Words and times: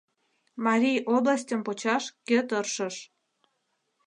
МАРИЙ 0.65 0.97
ОБЛАСТЬЫМ 1.15 1.61
ПОЧАШ 1.67 2.03
КӦ 2.27 2.39
ТЫРШЫШ 2.49 2.95